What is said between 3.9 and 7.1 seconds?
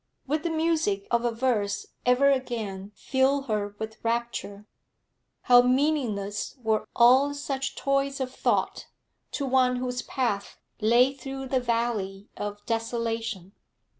rapture? How meaningless were